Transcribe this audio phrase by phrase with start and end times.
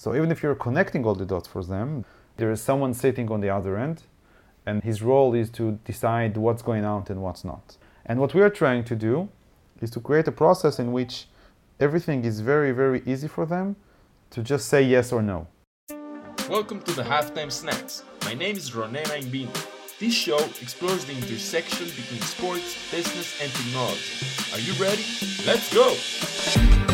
[0.00, 2.06] So even if you're connecting all the dots for them,
[2.38, 4.04] there is someone sitting on the other end,
[4.64, 7.76] and his role is to decide what's going out and what's not.
[8.06, 9.28] And what we are trying to do
[9.82, 11.26] is to create a process in which
[11.78, 13.76] everything is very, very easy for them
[14.30, 15.46] to just say yes or no.
[16.48, 18.02] Welcome to the Halftime Snacks.
[18.24, 19.52] My name is Ronen Aimbini.
[19.98, 24.16] This show explores the intersection between sports, business, and technology.
[24.54, 25.04] Are you ready?
[25.44, 26.89] Let's go!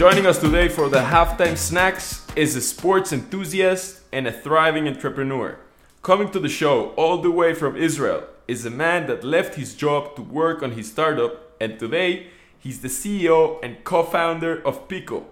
[0.00, 5.58] Joining us today for the halftime snacks is a sports enthusiast and a thriving entrepreneur.
[6.00, 9.74] Coming to the show all the way from Israel is a man that left his
[9.74, 12.28] job to work on his startup, and today
[12.58, 15.26] he's the CEO and co founder of Pico.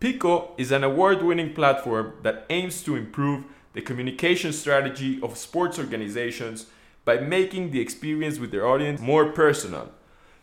[0.00, 5.78] Pico is an award winning platform that aims to improve the communication strategy of sports
[5.78, 6.68] organizations
[7.04, 9.92] by making the experience with their audience more personal.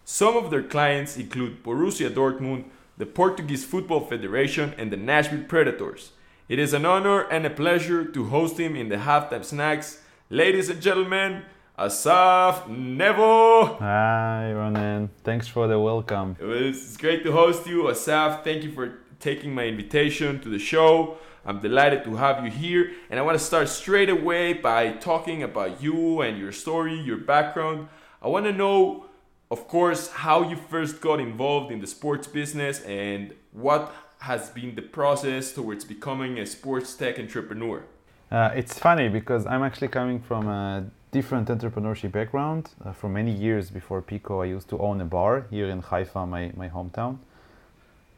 [0.06, 2.66] Some of their clients include Borussia Dortmund
[2.98, 6.12] the Portuguese Football Federation, and the Nashville Predators.
[6.50, 10.02] It is an honor and a pleasure to host him in the halftime snacks.
[10.30, 11.44] Ladies and gentlemen,
[11.78, 13.78] Asaf Nevo.
[13.78, 15.10] Hi, Ronen.
[15.24, 16.36] Thanks for the welcome.
[16.40, 18.44] It's great to host you, Asaf.
[18.44, 21.18] Thank you for taking my invitation to the show.
[21.46, 25.44] I'm delighted to have you here, and I want to start straight away by talking
[25.44, 27.90] about you and your story, your background.
[28.22, 29.06] I want to know
[29.50, 34.76] of course, how you first got involved in the sports business and what has been
[34.76, 37.84] the process towards becoming a sports tech entrepreneur.
[38.30, 42.72] Uh, it's funny because I'm actually coming from a different entrepreneurship background.
[42.84, 46.26] Uh, for many years before Pico, I used to own a bar here in Haifa,
[46.26, 47.20] my, my hometown.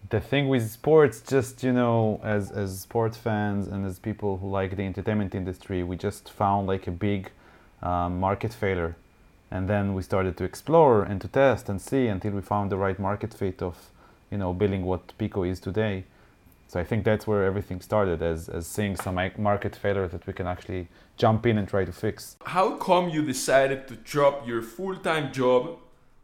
[0.09, 4.49] The thing with sports, just you know, as as sports fans and as people who
[4.49, 7.29] like the entertainment industry, we just found like a big
[7.83, 8.95] uh, market failure
[9.51, 12.77] and then we started to explore and to test and see until we found the
[12.77, 13.89] right market fit of
[14.31, 16.05] you know building what pico is today.
[16.67, 20.33] So i think that's where everything started as, as seeing some market failure that we
[20.33, 20.87] can actually
[21.17, 22.37] jump in and try to fix.
[22.45, 25.79] How come you decided to drop your full-time job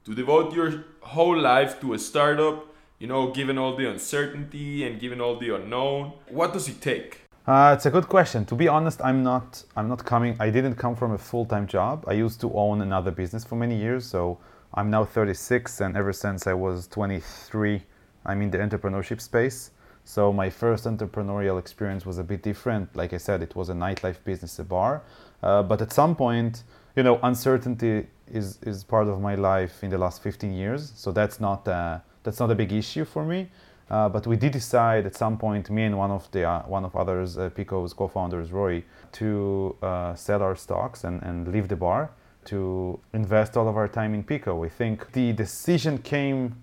[0.05, 2.67] to devote your whole life to a startup
[2.99, 6.13] you know given all the uncertainty and given all the unknown?
[6.29, 8.45] What does it take uh, it's a good question.
[8.45, 9.63] To be honest, I'm not.
[9.75, 10.35] I'm not coming.
[10.39, 12.03] I didn't come from a full-time job.
[12.07, 14.05] I used to own another business for many years.
[14.05, 14.39] So
[14.73, 17.83] I'm now 36, and ever since I was 23,
[18.25, 19.71] I'm in the entrepreneurship space.
[20.05, 22.95] So my first entrepreneurial experience was a bit different.
[22.95, 25.03] Like I said, it was a nightlife business, a bar.
[25.41, 26.63] Uh, but at some point,
[26.95, 30.93] you know, uncertainty is is part of my life in the last 15 years.
[30.95, 33.49] So that's not uh, that's not a big issue for me.
[33.89, 36.83] Uh, but we did decide at some point, me and one of the uh, one
[36.83, 41.75] of others, uh, Pico's co-founders, Roy, to uh, sell our stocks and, and leave the
[41.75, 42.09] bar
[42.45, 44.55] to invest all of our time in Pico.
[44.55, 46.55] We think the decision came,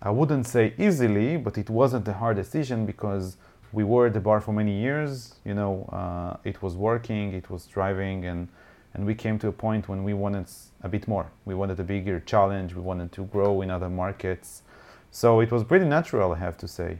[0.00, 3.36] I wouldn't say easily, but it wasn't a hard decision because
[3.72, 5.34] we were at the bar for many years.
[5.44, 8.48] You know, uh, it was working, it was driving, and
[8.94, 10.46] and we came to a point when we wanted
[10.82, 11.30] a bit more.
[11.44, 12.74] We wanted a bigger challenge.
[12.74, 14.62] We wanted to grow in other markets
[15.10, 16.98] so it was pretty natural, I have to say.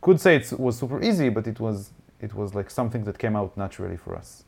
[0.00, 1.90] Could say it was super easy, but it was
[2.20, 4.44] it was like something that came out naturally for us.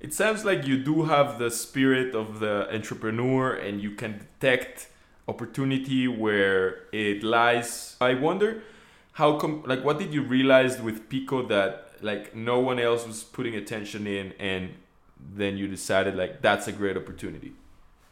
[0.00, 4.88] It sounds like you do have the spirit of the entrepreneur and you can detect
[5.28, 7.96] opportunity where it lies.
[8.00, 8.62] I wonder
[9.12, 13.22] how come like what did you realize with Pico that like no one else was
[13.22, 14.70] putting attention in and
[15.34, 17.52] then you decided like that's a great opportunity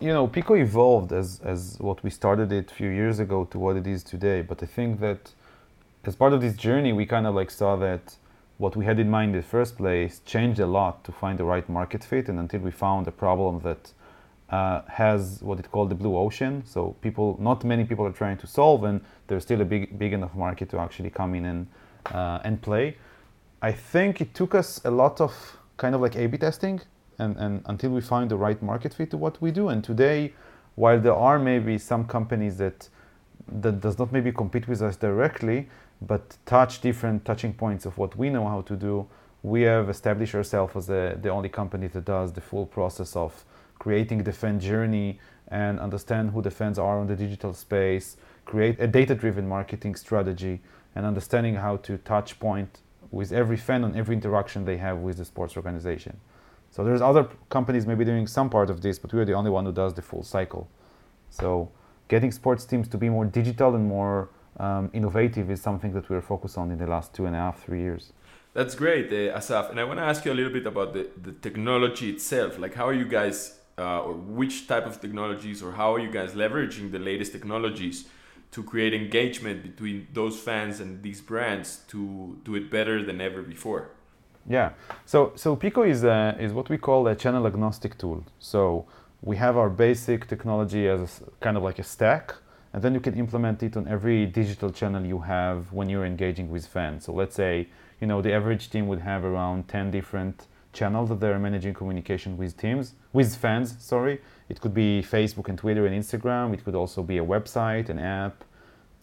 [0.01, 3.59] you know, Pico evolved as, as what we started it a few years ago to
[3.59, 4.41] what it is today.
[4.41, 5.33] But I think that
[6.05, 8.17] as part of this journey, we kind of like saw that
[8.57, 11.45] what we had in mind in the first place changed a lot to find the
[11.45, 12.29] right market fit.
[12.31, 13.93] And until we found a problem that
[14.49, 18.39] uh, has what it called the blue ocean, so people, not many people are trying
[18.39, 21.67] to solve, and there's still a big, big enough market to actually come in and
[22.07, 22.97] uh, and play.
[23.61, 26.81] I think it took us a lot of kind of like A/B testing
[27.21, 29.69] and, and until we find the right market fit to what we do.
[29.69, 30.33] And today,
[30.75, 32.89] while there are maybe some companies that
[33.63, 35.69] that does not maybe compete with us directly,
[36.03, 39.07] but touch different touching points of what we know how to do,
[39.43, 43.45] we have established ourselves as the, the only company that does the full process of
[43.79, 45.19] creating the fan journey
[45.49, 50.61] and understand who the fans are on the digital space, create a data-driven marketing strategy,
[50.95, 52.81] and understanding how to touch point
[53.11, 56.17] with every fan on every interaction they have with the sports organization.
[56.71, 59.65] So there's other companies maybe doing some part of this, but we're the only one
[59.67, 60.69] who does the full cycle.
[61.29, 61.71] So
[62.09, 66.21] getting sports teams to be more digital and more um, innovative is something that we're
[66.21, 68.13] focused on in the last two and a half, three years.
[68.53, 69.71] That's great, uh, Asaf.
[69.71, 72.59] And I want to ask you a little bit about the, the technology itself.
[72.59, 76.11] Like, how are you guys, uh, or which type of technologies, or how are you
[76.11, 78.07] guys leveraging the latest technologies
[78.51, 83.43] to create engagement between those fans and these brands to do it better than ever
[83.43, 83.91] before?
[84.49, 84.71] Yeah.
[85.07, 88.25] So so Pico is a, is what we call a channel agnostic tool.
[88.39, 88.87] So
[89.23, 92.35] we have our basic technology as a, kind of like a stack,
[92.73, 96.51] and then you can implement it on every digital channel you have when you're engaging
[96.51, 97.05] with fans.
[97.05, 97.69] So let's say
[98.01, 102.37] you know the average team would have around 10 different channels that they're managing communication
[102.37, 106.75] with teams with fans sorry it could be facebook and twitter and instagram it could
[106.75, 108.45] also be a website an app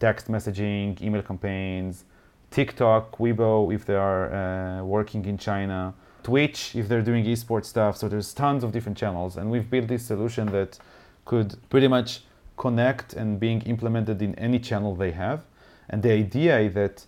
[0.00, 2.04] text messaging email campaigns
[2.50, 7.96] tiktok weibo if they are uh, working in china twitch if they're doing esports stuff
[7.96, 10.78] so there's tons of different channels and we've built this solution that
[11.24, 12.22] could pretty much
[12.56, 15.44] connect and being implemented in any channel they have
[15.90, 17.06] and the idea is that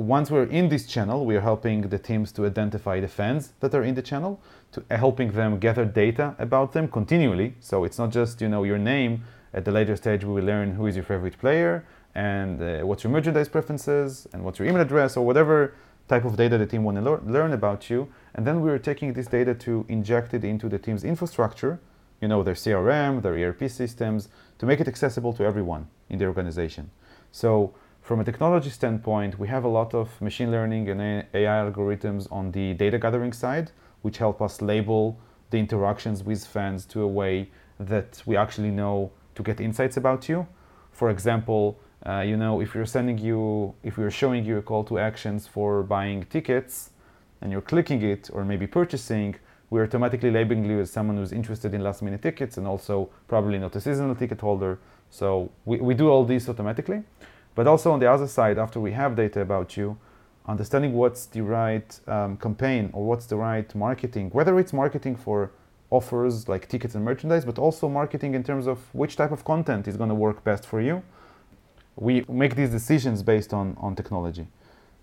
[0.00, 3.74] once we're in this channel, we are helping the teams to identify the fans that
[3.74, 4.40] are in the channel,
[4.72, 7.54] to uh, helping them gather data about them continually.
[7.60, 9.24] So it's not just you know your name.
[9.52, 11.84] At the later stage, we will learn who is your favorite player
[12.14, 15.74] and uh, what's your merchandise preferences and what's your email address or whatever
[16.08, 18.08] type of data the team want to lear- learn about you.
[18.34, 21.80] And then we are taking this data to inject it into the team's infrastructure,
[22.20, 24.28] you know, their CRM, their ERP systems,
[24.58, 26.90] to make it accessible to everyone in the organization.
[27.30, 32.26] So from a technology standpoint, we have a lot of machine learning and AI algorithms
[32.32, 33.70] on the data gathering side,
[34.02, 35.16] which help us label
[35.50, 40.28] the interactions with fans to a way that we actually know to get insights about
[40.28, 40.46] you.
[40.90, 44.84] For example, uh, you know, if you're sending you, if we're showing you a call
[44.84, 46.90] to actions for buying tickets
[47.40, 49.34] and you're clicking it or maybe purchasing,
[49.68, 53.58] we're automatically labeling you as someone who's interested in last minute tickets and also probably
[53.58, 54.78] not a seasonal ticket holder.
[55.10, 57.02] So we, we do all this automatically.
[57.54, 59.98] But also on the other side, after we have data about you,
[60.46, 65.50] understanding what's the right um, campaign or what's the right marketing, whether it's marketing for
[65.90, 69.86] offers like tickets and merchandise, but also marketing in terms of which type of content
[69.86, 71.02] is going to work best for you.
[72.00, 74.48] We make these decisions based on, on technology.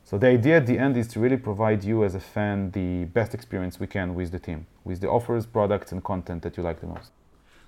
[0.03, 3.05] So the idea at the end is to really provide you as a fan the
[3.05, 6.63] best experience we can with the team, with the offers, products, and content that you
[6.63, 7.11] like the most.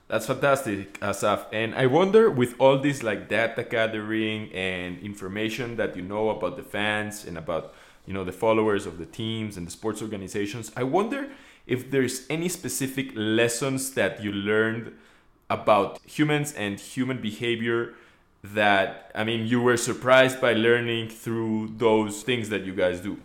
[0.07, 1.45] That's fantastic, Asaf.
[1.53, 6.57] And I wonder, with all this like data gathering and information that you know about
[6.57, 7.75] the fans and about
[8.07, 11.29] you know the followers of the teams and the sports organizations, I wonder
[11.67, 14.93] if there's any specific lessons that you learned
[15.47, 17.93] about humans and human behavior
[18.43, 23.17] that I mean you were surprised by learning through those things that you guys do.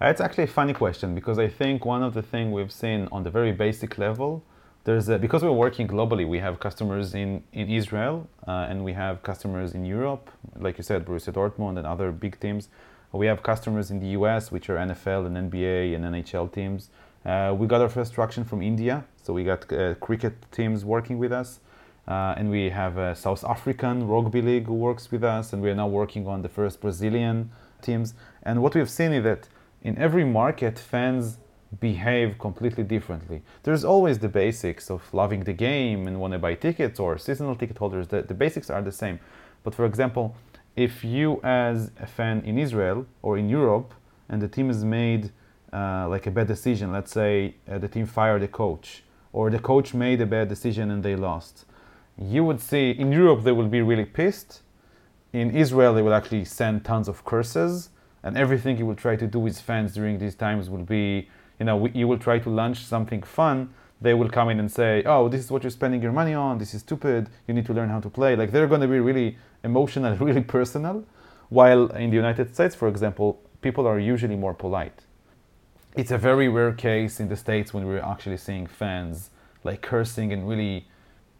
[0.00, 3.22] It's actually a funny question because I think one of the things we've seen on
[3.22, 4.42] the very basic level
[4.86, 8.92] there's a, because we're working globally, we have customers in, in Israel uh, and we
[8.92, 10.30] have customers in Europe,
[10.60, 12.68] like you said, Borussia Dortmund and other big teams.
[13.10, 16.90] We have customers in the US, which are NFL and NBA and NHL teams.
[17.24, 21.18] Uh, we got our first traction from India, so we got uh, cricket teams working
[21.18, 21.58] with us.
[22.08, 25.70] Uh, and we have a South African rugby league who works with us, and we
[25.70, 27.50] are now working on the first Brazilian
[27.82, 28.14] teams.
[28.42, 29.48] And what we've seen is that
[29.82, 31.38] in every market, fans
[31.80, 33.42] behave completely differently.
[33.64, 37.56] There's always the basics of loving the game and want to buy tickets or seasonal
[37.56, 38.08] ticket holders.
[38.08, 39.18] The, the basics are the same.
[39.64, 40.36] But for example,
[40.76, 43.94] if you as a fan in Israel or in Europe
[44.28, 45.32] and the team has made
[45.72, 49.02] uh, like a bad decision, let's say uh, the team fired a coach
[49.32, 51.64] or the coach made a bad decision and they lost,
[52.18, 54.62] you would see in Europe they will be really pissed.
[55.32, 57.90] In Israel, they will actually send tons of curses,
[58.22, 61.64] and everything you will try to do with fans during these times will be you
[61.64, 65.28] know, you will try to launch something fun, they will come in and say, "Oh,
[65.28, 66.58] this is what you're spending your money on.
[66.58, 67.30] This is stupid.
[67.46, 70.42] You need to learn how to play." Like they're going to be really emotional, really
[70.42, 71.04] personal.
[71.48, 75.04] While in the United States, for example, people are usually more polite.
[75.94, 79.30] It's a very rare case in the states when we're actually seeing fans
[79.64, 80.86] like cursing and really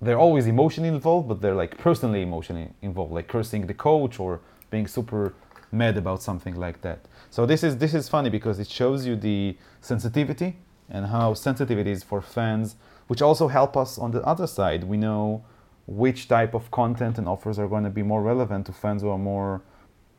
[0.00, 4.41] they're always emotionally involved, but they're like personally emotionally involved, like cursing the coach or
[4.71, 5.35] being super
[5.73, 7.00] mad about something like that.
[7.31, 10.57] So this is this is funny because it shows you the sensitivity
[10.88, 12.76] and how sensitive it is for fans,
[13.09, 14.85] which also help us on the other side.
[14.85, 15.45] We know
[15.87, 19.09] which type of content and offers are going to be more relevant to fans who
[19.09, 19.62] are more,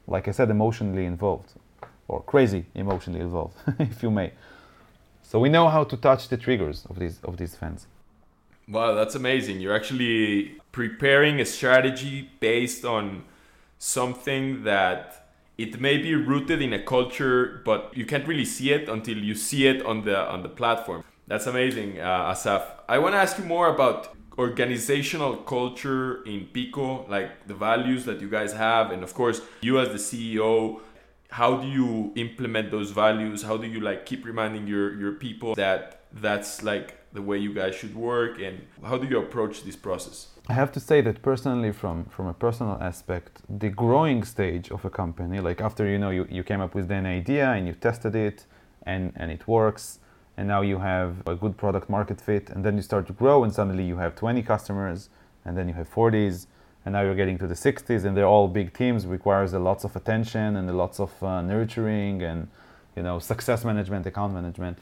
[0.07, 1.53] like I said, emotionally involved
[2.07, 4.31] or crazy emotionally involved, if you may.
[5.21, 7.87] So we know how to touch the triggers of these of these fans.
[8.69, 9.61] Wow, that's amazing.
[9.61, 13.23] You're actually preparing a strategy based on
[13.79, 18.89] something that it may be rooted in a culture, but you can't really see it
[18.89, 21.03] until you see it on the on the platform.
[21.27, 22.63] That's amazing, uh, Asaf.
[22.89, 28.21] I want to ask you more about organizational culture in Pico, like the values that
[28.21, 30.81] you guys have, and of course, you as the CEO,
[31.29, 33.43] how do you implement those values?
[33.43, 37.53] How do you like keep reminding your your people that that's like the way you
[37.53, 40.27] guys should work, and how do you approach this process?
[40.49, 44.85] I have to say that personally, from from a personal aspect, the growing stage of
[44.85, 47.73] a company, like after you know you, you came up with an idea and you
[47.73, 48.45] tested it,
[48.83, 49.99] and and it works
[50.37, 53.43] and now you have a good product market fit and then you start to grow
[53.43, 55.09] and suddenly you have 20 customers
[55.43, 56.45] and then you have 40s
[56.85, 59.83] and now you're getting to the 60s and they're all big teams requires a lots
[59.83, 62.47] of attention and a lots of uh, nurturing and
[62.95, 64.77] you know success management account management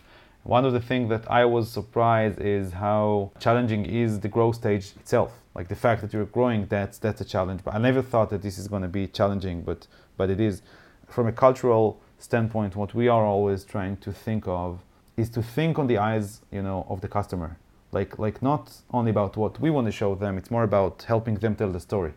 [0.45, 4.93] one of the things that i was surprised is how challenging is the growth stage
[5.01, 8.29] itself like the fact that you're growing that's that's a challenge but i never thought
[8.29, 9.87] that this is going to be challenging but
[10.17, 10.61] but it is
[11.07, 14.79] from a cultural standpoint what we are always trying to think of
[15.17, 17.57] is to think on the eyes, you know, of the customer.
[17.91, 21.35] Like, like not only about what we want to show them, it's more about helping
[21.35, 22.13] them tell the story.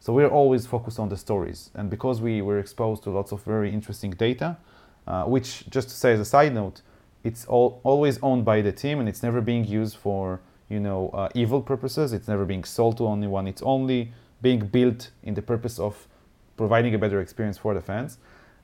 [0.00, 1.70] So we're always focused on the stories.
[1.74, 4.56] And because we were exposed to lots of very interesting data,
[5.06, 6.82] uh, which just to say as a side note,
[7.24, 11.10] it's all, always owned by the team and it's never being used for, you know,
[11.10, 12.12] uh, evil purposes.
[12.12, 13.46] It's never being sold to anyone.
[13.46, 16.06] It's only being built in the purpose of
[16.56, 18.18] providing a better experience for the fans.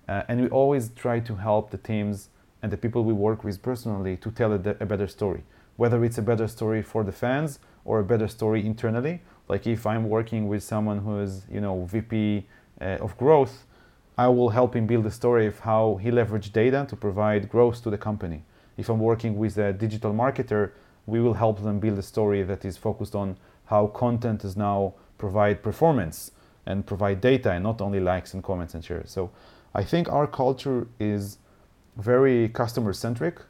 [0.08, 2.28] Uh, and we always try to help the teams
[2.62, 5.42] and the people we work with personally to tell a, a, better story.
[5.76, 9.22] Whether it's a better story for the fans or a better story internally.
[9.48, 12.46] Like if I'm working with someone who is, you know, VP
[12.80, 13.66] uh, of growth,
[14.16, 17.82] I will help him build a story of how he leveraged data to provide growth
[17.82, 18.44] to the company.
[18.76, 20.70] If I'm working with a digital marketer,
[21.06, 24.94] we will help them build a story that is focused on how content is now
[25.18, 26.30] provide performance
[26.66, 29.10] and provide data and not only likes and comments and shares.
[29.10, 29.30] So
[29.74, 31.38] I think our culture is
[31.96, 33.40] very customer centric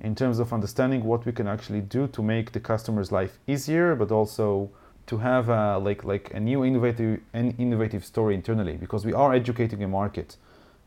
[0.00, 3.94] in terms of understanding what we can actually do to make the customer's life easier,
[3.94, 4.70] but also
[5.10, 9.34] to have a, like like a new innovative and innovative story internally because we are
[9.34, 10.36] educating a market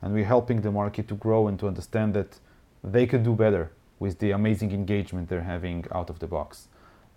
[0.02, 2.40] and we're helping the market to grow and to understand that
[2.96, 6.70] they can do better with the amazing engagement they're having out of the box.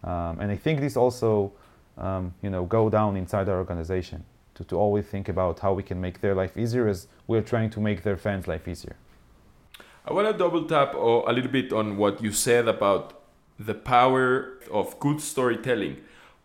[0.02, 1.52] Um, and I think this also,
[1.96, 4.24] um, you know, go down inside our organization
[4.56, 7.70] to, to always think about how we can make their life easier as we're trying
[7.70, 8.96] to make their fans' life easier.
[10.08, 13.22] I want to double tap a little bit on what you said about
[13.58, 15.96] the power of good storytelling.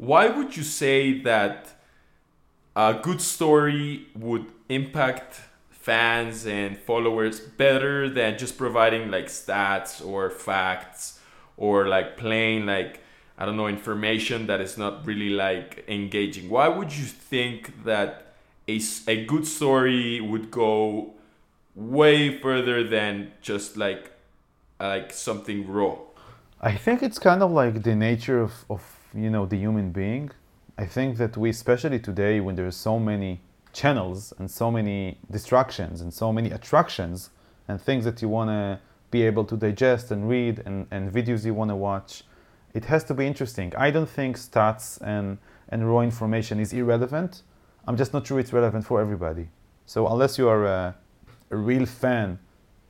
[0.02, 1.70] Why would you say that
[2.76, 10.30] a good story would impact fans and followers better than just providing like stats or
[10.32, 11.20] facts
[11.56, 13.02] or like plain like
[13.38, 16.50] I don't know information that is not really like engaging?
[16.50, 18.34] Why would you think that
[18.68, 21.14] a, a good story would go
[21.76, 24.12] way further than just like
[24.80, 25.96] like something raw.
[26.60, 28.82] I think it's kind of like the nature of, of
[29.14, 30.32] you know the human being.
[30.78, 33.42] I think that we especially today when there's so many
[33.74, 37.30] channels and so many distractions and so many attractions
[37.68, 38.80] and things that you want to
[39.12, 42.24] be able to digest and read and, and videos you want to watch
[42.74, 45.38] it has to be interesting i don't think stats and,
[45.70, 47.44] and raw information is irrelevant
[47.88, 49.48] i'm just not sure it's relevant for everybody
[49.92, 50.96] so unless you are a,
[51.50, 52.40] a real fan,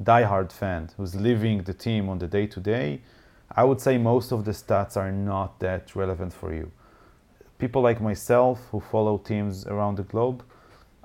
[0.03, 3.01] die-hard fan, who's living the team on the day to day,
[3.55, 6.71] I would say most of the stats are not that relevant for you.
[7.57, 10.43] People like myself who follow teams around the globe,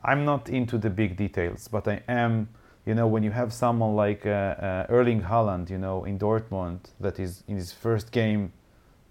[0.05, 2.49] I'm not into the big details, but I am,
[2.85, 6.81] you know, when you have someone like uh, uh, Erling Haaland, you know, in Dortmund,
[7.01, 8.53] that is in his first game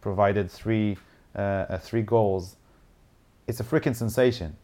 [0.01, 0.97] provided three,
[1.35, 2.55] uh, uh three goals,
[3.47, 4.55] it's a freaking sensation.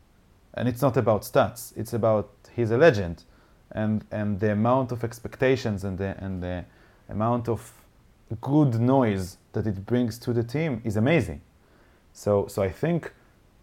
[0.54, 3.24] And it's not about stats, it's about he's a legend
[3.72, 6.66] and and the amount of expectations and the and the
[7.10, 7.72] amount of
[8.36, 11.42] good noise that it brings to the team is amazing.
[12.14, 13.14] So so I think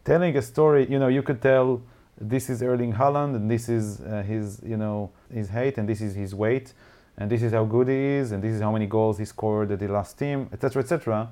[0.04, 1.82] telling a story, you know, you could tell
[2.20, 6.00] this is Erling Haaland and this is uh, his you know his height and this
[6.00, 6.72] is his weight
[7.16, 9.70] and this is how good he is and this is how many goals he scored
[9.72, 10.82] at the last team, etc.
[10.82, 11.28] etc.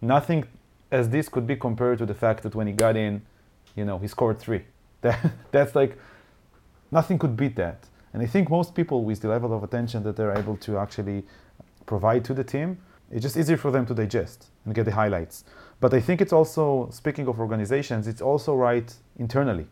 [0.00, 0.44] Nothing
[0.90, 3.22] as this could be compared to the fact that when he got in,
[3.74, 4.64] you know, he scored three.
[5.02, 5.98] That, that's like
[6.90, 7.84] nothing could beat that.
[8.12, 11.24] And I think most people with the level of attention that they're able to actually
[11.86, 12.78] provide to the team,
[13.10, 15.44] it's just easier for them to digest and get the highlights.
[15.80, 19.66] But I think it's also, speaking of organizations, it's also right internally.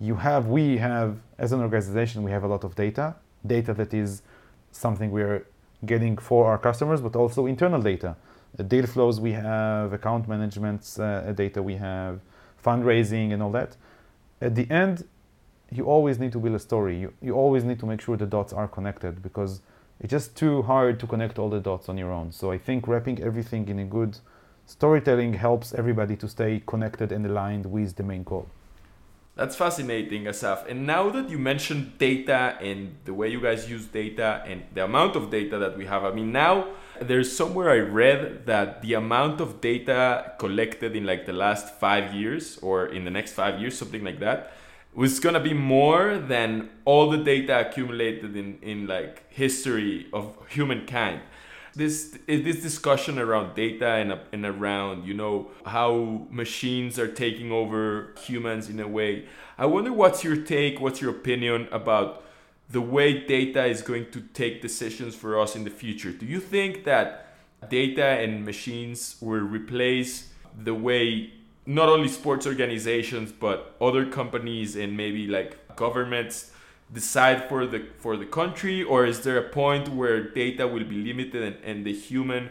[0.00, 3.94] You have, we have, as an organization, we have a lot of data, data that
[3.94, 4.22] is
[4.70, 5.46] something we're
[5.86, 8.16] getting for our customers, but also internal data.
[8.54, 12.20] The deal flows we have, account management uh, data we have,
[12.62, 13.76] fundraising and all that.
[14.40, 15.06] At the end,
[15.70, 16.98] you always need to build a story.
[16.98, 19.60] You, you always need to make sure the dots are connected because
[20.00, 22.32] it's just too hard to connect all the dots on your own.
[22.32, 24.18] So I think wrapping everything in a good
[24.66, 28.48] storytelling helps everybody to stay connected and aligned with the main goal.
[29.34, 30.66] That's fascinating, Asaf.
[30.68, 34.84] And now that you mentioned data and the way you guys use data and the
[34.84, 36.66] amount of data that we have, I mean, now
[37.00, 42.12] there's somewhere I read that the amount of data collected in like the last five
[42.12, 44.52] years or in the next five years, something like that,
[44.98, 51.20] was gonna be more than all the data accumulated in, in like history of humankind.
[51.76, 58.12] This this discussion around data and, and around you know how machines are taking over
[58.18, 59.26] humans in a way.
[59.56, 62.24] I wonder what's your take what's your opinion about
[62.68, 66.10] the way data is going to take decisions for us in the future?
[66.10, 67.36] Do you think that
[67.70, 71.37] data and machines will replace the way
[71.68, 76.50] not only sports organizations but other companies and maybe like governments
[76.92, 78.82] decide for the for the country?
[78.82, 82.50] Or is there a point where data will be limited and, and the human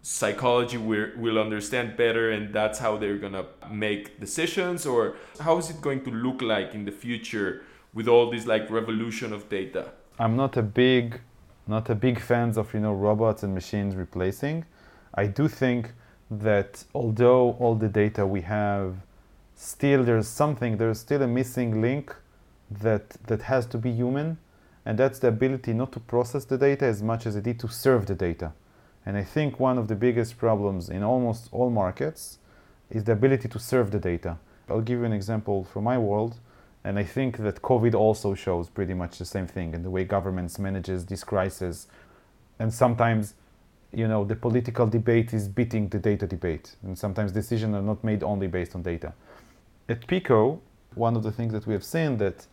[0.00, 4.86] psychology will, will understand better and that's how they're gonna make decisions?
[4.86, 8.70] Or how is it going to look like in the future with all this like
[8.70, 9.92] revolution of data?
[10.18, 11.20] I'm not a big
[11.66, 14.64] not a big fans of you know robots and machines replacing.
[15.14, 15.92] I do think
[16.40, 18.96] that although all the data we have
[19.56, 22.14] still there's something there's still a missing link
[22.70, 24.38] that, that has to be human,
[24.84, 27.68] and that's the ability not to process the data as much as it is to
[27.68, 28.52] serve the data.
[29.06, 32.38] And I think one of the biggest problems in almost all markets
[32.90, 34.38] is the ability to serve the data.
[34.68, 36.38] I'll give you an example from my world,
[36.84, 40.04] and I think that COVID also shows pretty much the same thing in the way
[40.04, 41.86] governments manages this crisis.
[42.58, 43.34] And sometimes,
[43.94, 48.02] you know, the political debate is beating the data debate, and sometimes decisions are not
[48.04, 49.12] made only based on data.
[49.88, 50.60] At Pico,
[50.94, 52.46] one of the things that we have seen that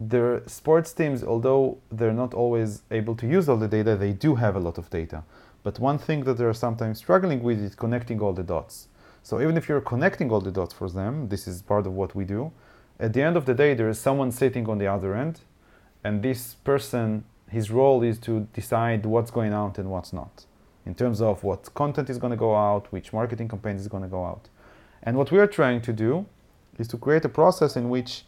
[0.00, 4.34] their sports teams, although they're not always able to use all the data, they do
[4.34, 5.22] have a lot of data.
[5.62, 8.88] But one thing that they're sometimes struggling with is connecting all the dots.
[9.22, 12.14] So even if you're connecting all the dots for them, this is part of what
[12.16, 12.50] we do.
[12.98, 15.40] At the end of the day, there is someone sitting on the other end,
[16.02, 20.46] and this person, his role is to decide what's going out and what's not,
[20.84, 24.02] in terms of what content is going to go out, which marketing campaign is going
[24.02, 24.48] to go out.
[25.02, 26.26] And what we are trying to do
[26.78, 28.24] is to create a process in which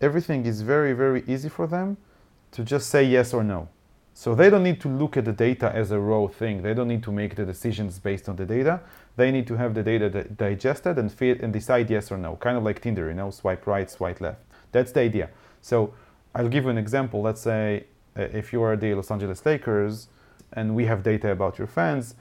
[0.00, 1.96] everything is very, very easy for them
[2.52, 3.68] to just say yes or no.
[4.14, 6.62] So they don't need to look at the data as a raw thing.
[6.62, 8.80] They don't need to make the decisions based on the data.
[9.16, 12.36] They need to have the data digested and fit and decide yes or no.
[12.36, 14.40] Kind of like Tinder, you know, swipe right, swipe left.
[14.72, 15.28] That's the idea.
[15.60, 15.92] So
[16.34, 17.20] I'll give you an example.
[17.20, 17.84] Let's say
[18.16, 20.08] uh, if you are the Los Angeles Lakers
[20.52, 22.14] and we have data about your fans,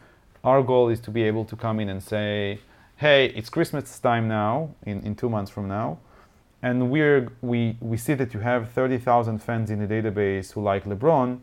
[0.44, 2.60] our goal is to be able to come in and say,
[2.98, 6.00] hey, it's Christmas time now, in, in two months from now
[6.66, 10.86] and we're, we, we see that you have 30,000 fans in the database who like
[10.86, 11.40] LeBron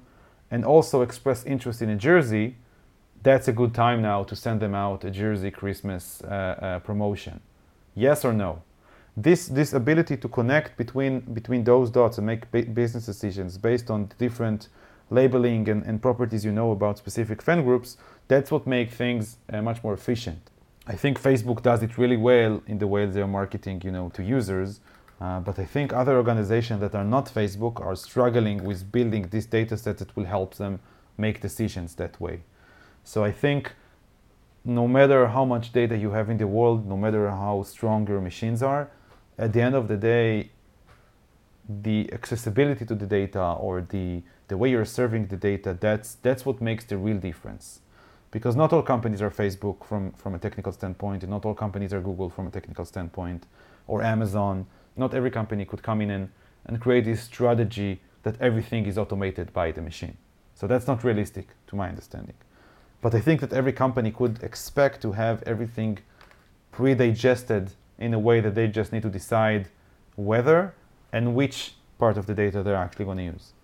[0.51, 2.57] and also express interest in a jersey,
[3.23, 7.41] that's a good time now to send them out a jersey Christmas uh, uh, promotion.
[7.95, 8.63] Yes or no?
[9.17, 14.11] This, this ability to connect between, between those dots and make business decisions based on
[14.19, 14.71] different
[15.13, 17.97] labeling and, and properties you know about specific fan groups,
[18.29, 20.43] that's what makes things uh, much more efficient.
[20.87, 24.23] I think Facebook does it really well in the way they're marketing, you know, to
[24.23, 24.81] users.
[25.21, 29.47] Uh, but I think other organizations that are not Facebook are struggling with building this
[29.47, 30.81] data set that will help them
[31.17, 32.43] make decisions that way.
[33.05, 33.73] So I think
[34.65, 38.21] no matter how much data you have in the world, no matter how strong your
[38.21, 38.91] machines are,
[39.39, 40.51] at the end of the day,
[41.69, 46.45] the accessibility to the data or the, the way you're serving the data, that's, that's
[46.45, 47.81] what makes the real difference.
[48.31, 51.95] Because not all companies are Facebook from, from a technical standpoint, and not all companies
[51.95, 53.47] are Google from a technical standpoint,
[53.87, 56.29] or Amazon not every company could come in and,
[56.67, 60.19] and create this strategy that everything is automated by the machine.
[60.55, 62.37] So that's not realistic to my understanding.
[63.01, 65.99] But I think that every company could expect to have everything
[66.73, 69.71] pre-digested in a way that they just need to decide
[70.17, 70.75] whether
[71.11, 73.55] and which part of the data they're actually going to use.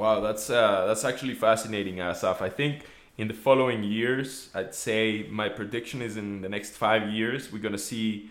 [0.00, 2.40] Wow, that's uh, that's actually fascinating, Asaf.
[2.40, 2.86] I think
[3.18, 7.60] in the following years, I'd say my prediction is in the next five years, we're
[7.68, 8.30] to see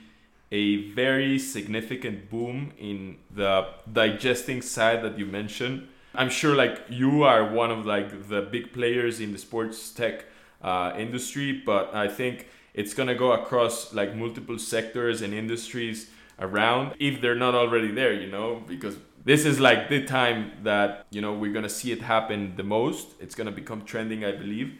[0.51, 5.87] a very significant boom in the digesting side that you mentioned.
[6.15, 10.25] I'm sure like you are one of like the big players in the sports tech
[10.63, 16.95] uh, industry, but I think it's gonna go across like multiple sectors and industries around
[16.99, 21.21] if they're not already there, you know, because this is like the time that you
[21.21, 23.07] know we're gonna see it happen the most.
[23.19, 24.77] It's gonna become trending, I believe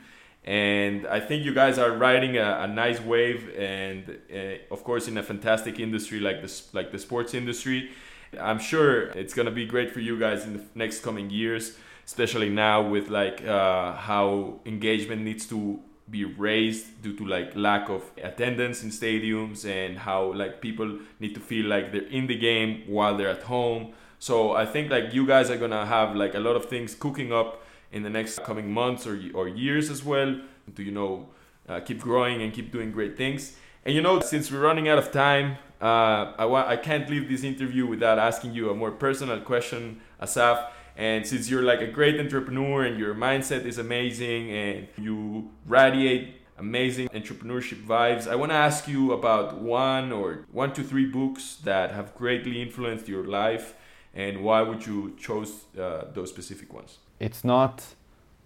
[0.49, 5.07] and I think you guys are riding a, a nice wave, and uh, of course,
[5.07, 7.91] in a fantastic industry like this, like the sports industry.
[8.39, 12.49] I'm sure it's gonna be great for you guys in the next coming years, especially
[12.49, 18.03] now with like uh, how engagement needs to be raised due to like lack of
[18.23, 22.83] attendance in stadiums and how like people need to feel like they're in the game
[22.87, 23.93] while they're at home.
[24.19, 27.31] So I think like you guys are gonna have like a lot of things cooking
[27.33, 30.39] up in the next coming months or or years as well
[30.75, 31.27] to you know
[31.67, 33.55] uh, keep growing and keep doing great things.
[33.85, 37.29] And you know, since we're running out of time, uh, I want I can't leave
[37.29, 40.73] this interview without asking you a more personal question, Asaf.
[40.97, 46.35] And since you're like a great entrepreneur and your mindset is amazing and you radiate
[46.57, 51.55] amazing entrepreneurship vibes, I want to ask you about one or one to three books
[51.63, 53.75] that have greatly influenced your life,
[54.19, 56.97] and why would you chose uh, those specific ones?
[57.19, 57.75] It's not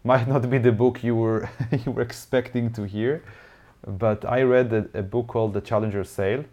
[0.04, 1.50] might not be the book you were
[1.86, 3.24] you were expecting to hear,
[3.88, 6.46] but I read a, a book called The Challenger Sale.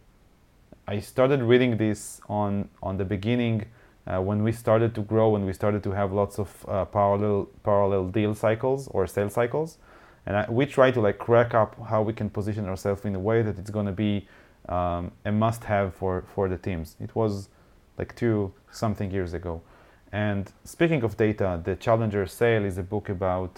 [0.88, 3.66] I started reading this on on the beginning
[4.06, 7.48] uh, when we started to grow and we started to have lots of uh, parallel
[7.62, 9.78] parallel deal cycles or sales cycles,
[10.24, 13.22] and I, we try to like crack up how we can position ourselves in a
[13.28, 14.26] way that it's going to be
[14.68, 16.96] um, a must-have for for the teams.
[17.06, 17.50] It was
[18.00, 19.60] like two something years ago.
[20.12, 23.52] And speaking of data, the Challenger Sale is a book about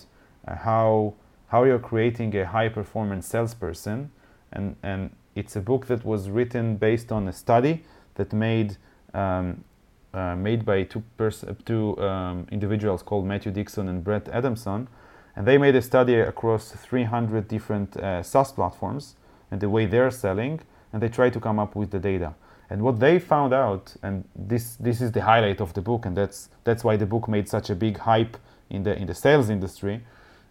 [0.46, 1.14] uh, how
[1.52, 4.10] how you're creating a high performance salesperson,
[4.52, 5.02] and and
[5.34, 7.74] it's a book that was written based on a study
[8.14, 8.70] that made
[9.14, 9.64] um,
[10.12, 14.88] uh, made by two pers- two um, individuals called Matthew Dixon and Brent Adamson,
[15.36, 19.16] and they made a study across 300 different uh, SaaS platforms
[19.50, 20.60] and the way they're selling,
[20.92, 22.34] and they tried to come up with the data.
[22.72, 26.16] And what they found out, and this this is the highlight of the book, and
[26.16, 28.38] that's that's why the book made such a big hype
[28.70, 30.00] in the in the sales industry,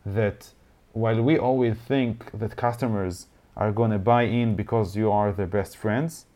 [0.05, 0.51] that
[0.93, 3.25] while we always think that customers
[3.57, 6.27] are going to buy in because you are their best friends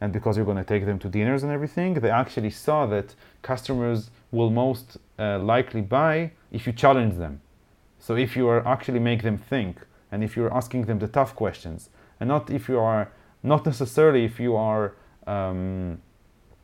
[0.00, 3.16] and because you're going to take them to dinners and everything, they actually saw that
[3.42, 7.40] customers will most uh, likely buy if you challenge them.
[7.98, 9.74] So if you are actually make them think
[10.12, 13.10] and if you're asking them the tough questions and not if you are
[13.42, 14.94] not necessarily if you are
[15.26, 16.00] um,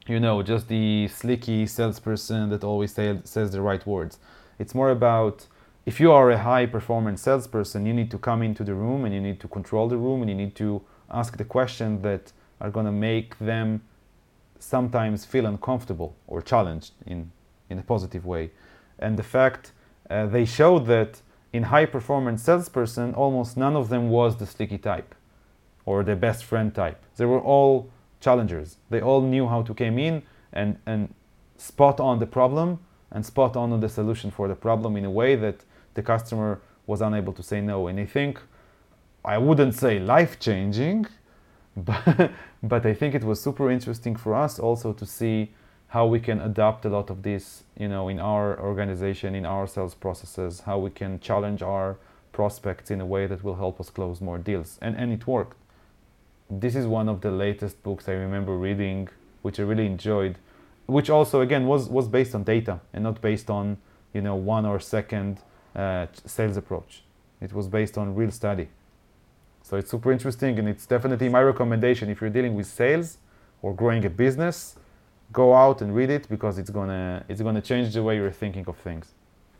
[0.07, 4.19] you know, just the slicky salesperson that always say, says the right words.
[4.59, 5.47] It's more about
[5.85, 9.15] if you are a high performance salesperson, you need to come into the room and
[9.15, 12.71] you need to control the room and you need to ask the questions that are
[12.71, 13.83] going to make them
[14.59, 17.31] sometimes feel uncomfortable or challenged in,
[17.71, 18.51] in a positive way.
[18.99, 19.73] And the fact
[20.11, 24.79] uh, they showed that in high performance salesperson, almost none of them was the slicky
[24.79, 25.15] type
[25.85, 27.03] or the best friend type.
[27.17, 27.91] They were all
[28.21, 28.77] challengers.
[28.91, 31.15] They all knew how to come in and, and
[31.57, 35.37] spot on the problem and spot on the solution for the problem in a way
[35.37, 37.87] that the customer was unable to say no.
[37.87, 38.41] And I think,
[39.25, 41.07] I wouldn't say life changing,
[41.77, 42.31] but,
[42.63, 45.51] but I think it was super interesting for us also to see
[45.89, 49.67] how we can adapt a lot of this, you know, in our organization, in our
[49.67, 51.97] sales processes, how we can challenge our
[52.33, 54.79] prospects in a way that will help us close more deals.
[54.83, 55.57] And, and it worked
[56.51, 59.09] this is one of the latest books I remember reading,
[59.43, 60.39] which I really enjoyed,
[60.87, 63.77] which also again was was based on data and not based on
[64.15, 65.39] you know one or second
[65.77, 67.03] uh, sales approach.
[67.41, 68.69] It was based on real study.
[69.63, 73.19] So it's super interesting, and it's definitely my recommendation if you're dealing with sales
[73.61, 74.77] or growing a business.
[75.31, 78.65] Go out and read it because it's gonna it's gonna change the way you're thinking
[78.67, 79.13] of things.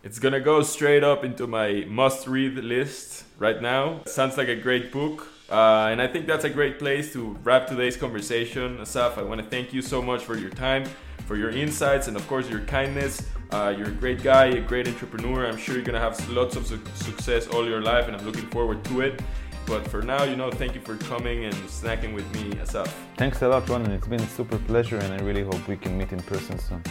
[0.03, 4.01] It's gonna go straight up into my must-read list right now.
[4.07, 5.27] Sounds like a great book.
[5.51, 8.81] Uh, and I think that's a great place to wrap today's conversation.
[8.81, 10.85] Asaf, I want to thank you so much for your time,
[11.27, 13.27] for your insights, and of course your kindness.
[13.51, 15.47] Uh, you're a great guy, a great entrepreneur.
[15.47, 18.47] I'm sure you're gonna have lots of su- success all your life, and I'm looking
[18.49, 19.23] forward to it.
[19.67, 22.95] But for now, you know, thank you for coming and snacking with me, Asaf.
[23.17, 23.89] Thanks a lot, Ronen.
[23.91, 26.83] It's been a super pleasure, and I really hope we can meet in person soon.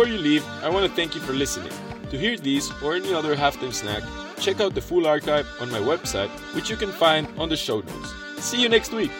[0.00, 1.74] Before you leave, I want to thank you for listening.
[2.08, 4.02] To hear these or any other halftime snack,
[4.38, 7.80] check out the full archive on my website, which you can find on the show
[7.80, 8.14] notes.
[8.38, 9.10] See you next week!